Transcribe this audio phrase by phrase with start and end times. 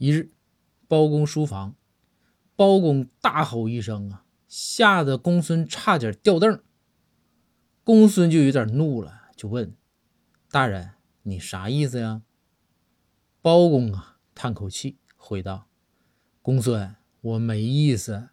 [0.00, 0.32] 一日
[0.88, 1.76] 包公书房
[2.56, 6.62] 包公大吼一声啊吓得公孙差点掉凳
[7.84, 9.76] 公孙就有点怒了就问
[10.50, 10.92] 大人
[11.24, 12.22] 你啥意思呀？
[13.42, 15.68] 包公啊叹口气回道
[16.40, 18.30] 公孙我没意思